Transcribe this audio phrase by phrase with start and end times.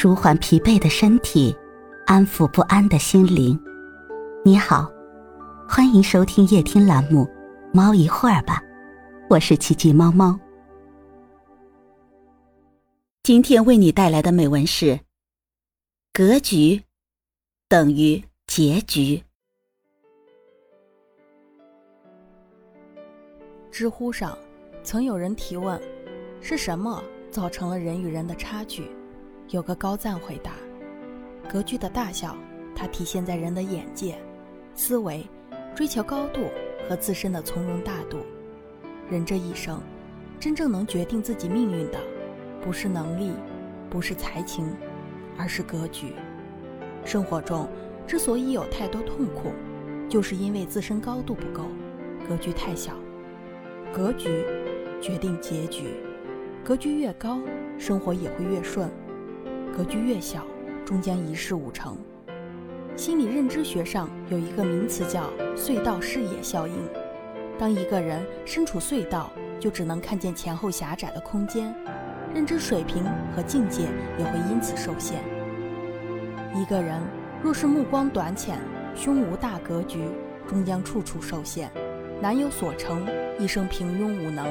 [0.00, 1.52] 舒缓疲惫的身体，
[2.06, 3.60] 安抚不安的心灵。
[4.44, 4.88] 你好，
[5.68, 7.24] 欢迎收听夜听栏目
[7.74, 8.62] 《猫一会儿吧》，
[9.28, 10.38] 我是奇迹猫猫。
[13.24, 15.00] 今天为你带来的美文是：
[16.12, 16.80] 格局
[17.68, 19.20] 等于结局。
[23.72, 24.38] 知乎上
[24.84, 25.76] 曾有人提问：
[26.40, 27.02] 是什么
[27.32, 28.88] 造成了人与人的差距？
[29.50, 30.52] 有个高赞回答：
[31.50, 32.36] 格局的大小，
[32.74, 34.18] 它体现在人的眼界、
[34.74, 35.26] 思维、
[35.74, 36.42] 追求高度
[36.86, 38.18] 和自身的从容大度。
[39.08, 39.80] 人这一生，
[40.38, 41.98] 真正能决定自己命运的，
[42.60, 43.32] 不是能力，
[43.88, 44.70] 不是才情，
[45.38, 46.12] 而是格局。
[47.02, 47.66] 生活中
[48.06, 49.50] 之所以有太多痛苦，
[50.10, 51.64] 就是因为自身高度不够，
[52.28, 52.92] 格局太小。
[53.94, 54.44] 格局
[55.00, 55.94] 决定结局，
[56.62, 57.40] 格局越高，
[57.78, 58.90] 生活也会越顺。
[59.76, 60.44] 格局越小，
[60.84, 61.96] 终将一事无成。
[62.96, 66.74] 心理认知学上有一个名词叫“隧道视野效应”。
[67.56, 71.72] 当一个人身处隧道，就只能看见前后狭窄的空间，
[72.34, 73.04] 认知水平
[73.36, 73.82] 和境界
[74.18, 75.20] 也会因此受限。
[76.54, 77.00] 一个人
[77.40, 78.58] 若是目光短浅，
[78.96, 80.00] 胸无大格局，
[80.48, 81.70] 终将处处受限，
[82.20, 83.06] 难有所成，
[83.38, 84.46] 一生平庸无能。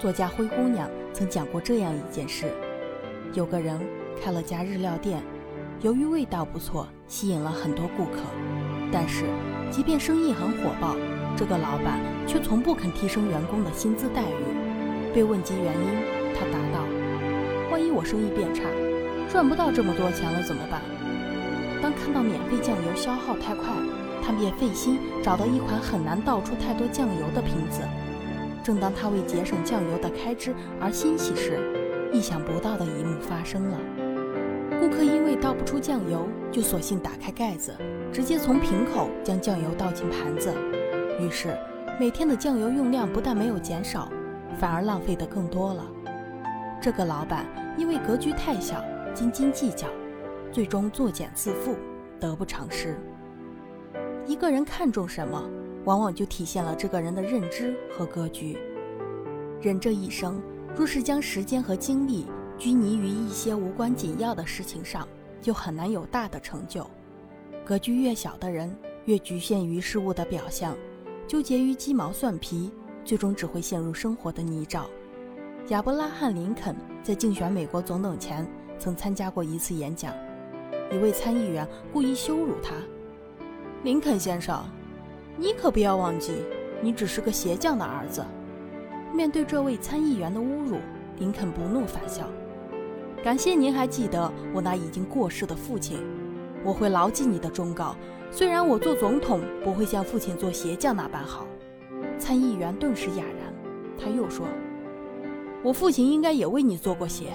[0.00, 2.50] 作家灰姑娘曾讲过这样一件事：
[3.32, 3.78] 有个人。
[4.22, 5.22] 开了家日料店，
[5.80, 8.20] 由于味道不错，吸引了很多顾客。
[8.92, 9.24] 但是，
[9.70, 10.94] 即便生意很火爆，
[11.36, 15.14] 这个老板却从不肯提升员工的薪资待遇。
[15.14, 16.84] 被问及原因，他答道
[17.72, 18.62] ：“万一我生意变差，
[19.28, 20.82] 赚不到这么多钱了怎么办？”
[21.80, 23.64] 当看到免费酱油消耗太快，
[24.22, 27.80] 他便费心找到一款很难倒出太多酱油的瓶子。
[28.62, 31.58] 正当他为节省酱油的开支而欣喜时，
[32.12, 33.78] 意想不到的一幕发生了。
[34.80, 37.76] 顾客因为倒不出酱油，就索性打开盖子，
[38.10, 40.50] 直接从瓶口将酱油倒进盘子。
[41.20, 41.54] 于是，
[42.00, 44.10] 每天的酱油用量不但没有减少，
[44.58, 45.84] 反而浪费的更多了。
[46.80, 47.44] 这个老板
[47.76, 48.82] 因为格局太小，
[49.12, 49.86] 斤斤计较，
[50.50, 51.76] 最终作茧自缚，
[52.18, 52.98] 得不偿失。
[54.24, 55.44] 一个人看重什么，
[55.84, 58.56] 往往就体现了这个人的认知和格局。
[59.60, 60.40] 人这一生，
[60.74, 62.24] 若是将时间和精力，
[62.60, 65.08] 拘泥于一些无关紧要的事情上，
[65.40, 66.86] 就很难有大的成就。
[67.64, 68.76] 格局越小的人，
[69.06, 70.76] 越局限于事物的表象，
[71.26, 72.70] 纠结于鸡毛蒜皮，
[73.02, 74.84] 最终只会陷入生活的泥沼。
[75.68, 78.46] 亚伯拉罕·林肯在竞选美国总统前，
[78.78, 80.12] 曾参加过一次演讲，
[80.92, 82.74] 一位参议员故意羞辱他
[83.84, 84.62] ：“林肯先生，
[85.38, 86.34] 你可不要忘记，
[86.82, 88.22] 你只是个鞋匠的儿子。”
[89.16, 90.76] 面对这位参议员的侮辱，
[91.18, 92.28] 林肯不怒反笑。
[93.22, 95.98] 感谢您还记得我那已经过世的父亲，
[96.64, 97.94] 我会牢记你的忠告。
[98.30, 101.46] 虽然我做总统不会像父亲做鞋匠那般好。
[102.18, 103.52] 参议员顿时哑然，
[103.98, 104.46] 他又说
[105.62, 107.26] ：“我父亲应该也为你做过鞋，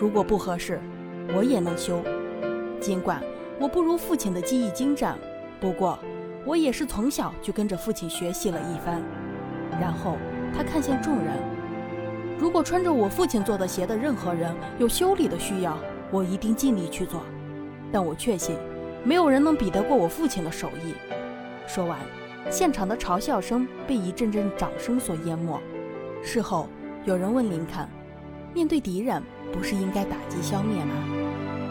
[0.00, 0.80] 如果不合适，
[1.36, 2.02] 我也能修。
[2.80, 3.22] 尽管
[3.60, 5.16] 我不如父亲的技艺精湛，
[5.60, 5.96] 不过
[6.44, 9.00] 我也是从小就跟着父亲学习了一番。”
[9.80, 10.16] 然后
[10.52, 11.49] 他看向众人。
[12.40, 15.76] 如果穿着我父亲做的鞋的任何人有修理的需要，
[16.10, 17.20] 我一定尽力去做。
[17.92, 18.56] 但我确信，
[19.04, 20.94] 没有人能比得过我父亲的手艺。
[21.66, 21.98] 说完，
[22.50, 25.60] 现场的嘲笑声被一阵阵掌声所淹没。
[26.22, 26.66] 事后，
[27.04, 27.86] 有人问林肯
[28.54, 29.22] ：“面对敌人，
[29.52, 30.94] 不是应该打击消灭吗？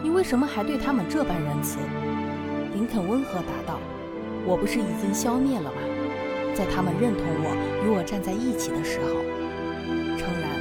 [0.03, 1.79] 你为什么还对他们这般仁慈？”
[2.75, 3.79] 林肯温和答道
[4.45, 5.81] ：“我不是已经消灭了吗？
[6.53, 9.17] 在他们认同我与我站在一起的时候。”
[10.19, 10.58] 诚然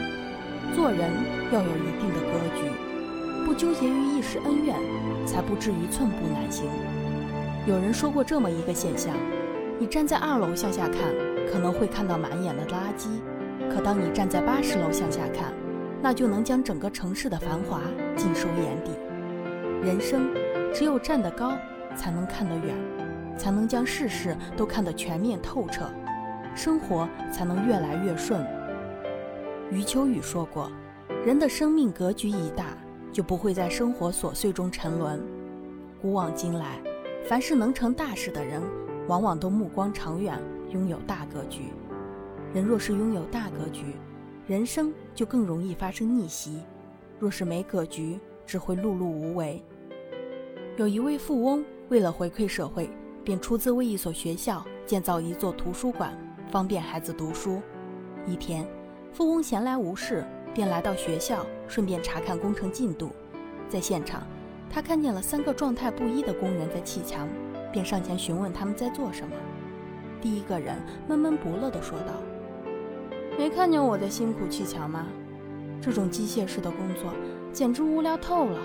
[0.74, 1.10] 做人
[1.52, 4.76] 要有一定的格局，不纠结于一时恩怨，
[5.26, 6.66] 才不至于寸步难行。
[7.66, 9.14] 有人说过这么一个现象：
[9.78, 11.00] 你站在二楼向下看，
[11.50, 13.08] 可能会看到满眼的垃圾；
[13.72, 15.52] 可当你站在八十楼向下看，
[16.00, 17.80] 那就能将整个城市的繁华
[18.16, 18.92] 尽收眼底。
[19.82, 20.28] 人生
[20.72, 21.52] 只有站得高，
[21.96, 22.74] 才能看得远，
[23.36, 25.90] 才能将事事都看得全面透彻，
[26.54, 28.44] 生活才能越来越顺。
[29.70, 30.70] 余秋雨说过
[31.26, 32.78] ：“人的生命格局一大，
[33.12, 35.22] 就不会在生活琐碎中沉沦。
[36.00, 36.80] 古往今来，
[37.26, 38.62] 凡是能成大事的人，
[39.08, 41.64] 往往都目光长远，拥有大格局。
[42.54, 43.96] 人若是拥有大格局，
[44.46, 46.62] 人生就更容易发生逆袭；
[47.18, 49.62] 若是没格局，只会碌碌无为。”
[50.78, 52.88] 有一位富翁，为了回馈社会，
[53.22, 56.16] 便出资为一所学校建造一座图书馆，
[56.50, 57.60] 方便孩子读书。
[58.26, 58.66] 一天。
[59.12, 60.24] 富翁闲来无事，
[60.54, 63.10] 便来到学校，顺便查看工程进度。
[63.68, 64.22] 在现场，
[64.70, 67.28] 他看见了三个状态不一的工人在砌墙，
[67.72, 69.34] 便上前询问他们在做什么。
[70.20, 70.76] 第一个人
[71.08, 72.14] 闷闷不乐地说道
[73.36, 75.06] ：“没看见我在辛苦砌墙吗？
[75.80, 77.12] 这种机械式的工作
[77.52, 78.60] 简直无聊透了。”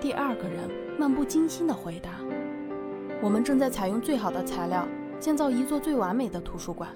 [0.00, 0.68] 第二个人
[0.98, 2.10] 漫不经心地回答
[3.22, 4.86] ：“我们正在采用最好的材料，
[5.20, 6.88] 建造一座最完美的图书馆。”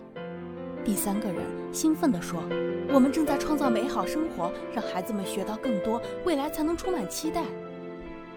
[0.86, 1.42] 第三个人
[1.72, 2.40] 兴奋地说
[2.94, 7.42] ：“我们正在创造美好生活，让孩子们学到更多，未来才能充满期待。”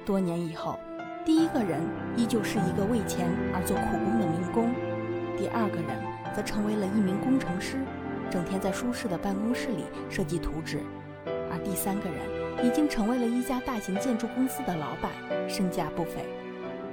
[0.04, 0.80] 多年以后，
[1.24, 1.80] 第一个人
[2.18, 4.74] 依旧是一个为钱而做苦工的民工，
[5.38, 7.78] 第二个人则成为了一名工程师，
[8.31, 10.80] 整天在舒适的办公室里设计图纸，
[11.51, 15.12] 而第三个人已经成为了一家大型建筑公司的老板，
[15.48, 16.25] 身价不菲。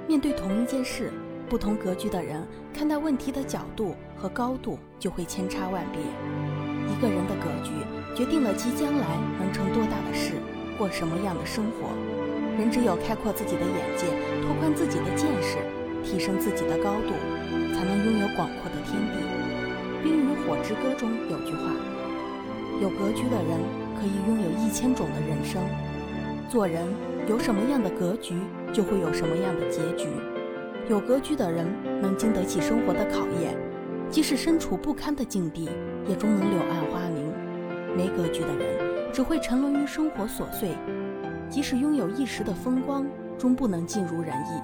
[0.07, 1.11] 面对同一件事，
[1.49, 6.01] 不同格局的人看待问题的角度和高度就会千差万别。
[6.91, 7.71] 一个人的格局
[8.15, 9.05] 决定了其将来
[9.39, 10.33] 能成多大的事，
[10.77, 11.89] 过什么样的生活。
[12.57, 14.07] 人只有开阔自己的眼界，
[14.41, 15.57] 拓宽自己的见识，
[16.03, 17.13] 提升自己的高度，
[17.73, 19.19] 才能拥有广阔的天地。
[20.03, 21.71] 《冰与火之歌》中有句话
[22.81, 23.59] ：“有格局的人
[23.99, 25.61] 可以拥有一千种的人生。”
[26.49, 26.87] 做人
[27.29, 28.35] 有什么样的格局，
[28.73, 30.07] 就会有什么样的结局。
[30.89, 31.67] 有格局的人
[32.01, 33.57] 能经得起生活的考验，
[34.09, 35.69] 即使身处不堪的境地，
[36.07, 37.33] 也终能柳暗花明。
[37.95, 40.75] 没格局的人只会沉沦于生活琐碎。
[41.49, 43.05] 即使拥有一时的风光，
[43.37, 44.61] 终不能尽如人意。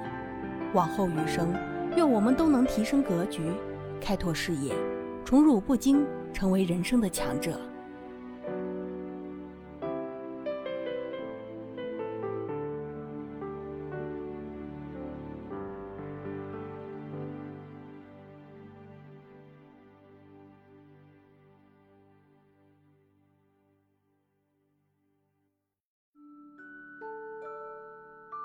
[0.73, 1.53] 往后余生，
[1.97, 3.41] 愿我们都能提升格局，
[3.99, 4.73] 开拓视野，
[5.25, 7.59] 宠辱不惊，成为人生的强者。